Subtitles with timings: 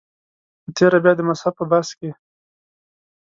[0.63, 2.09] په تېره بیا د مذهب په بحث کې.